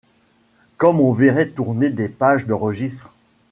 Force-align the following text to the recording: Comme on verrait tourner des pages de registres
Comme 0.77 0.99
on 0.99 1.11
verrait 1.11 1.49
tourner 1.49 1.91
des 1.91 2.09
pages 2.09 2.47
de 2.47 2.53
registres 2.53 3.13